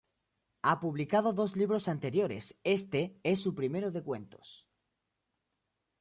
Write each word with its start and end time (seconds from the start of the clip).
Ha 0.69 0.73
publicado 0.83 1.31
dos 1.39 1.51
libros 1.55 1.87
anteriores, 1.87 2.57
este 2.63 3.19
es 3.21 3.39
su 3.43 3.53
primero 3.53 3.91
de 3.91 4.01
cuentos. 4.01 4.67